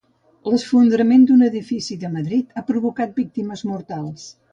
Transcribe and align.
L'esfondrament 0.51 1.25
d'un 1.31 1.43
edifici 1.47 1.97
de 2.03 2.11
Madrid 2.13 2.57
ha 2.57 2.63
provocat 2.71 3.13
víctimes 3.21 3.63
mortals. 3.73 4.25